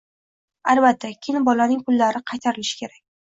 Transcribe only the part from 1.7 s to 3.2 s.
pullari qaytarilishi kerak.